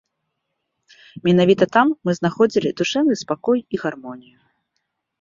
[1.27, 4.39] Менавіта там мы знаходзілі душэўны спакой і гармонію.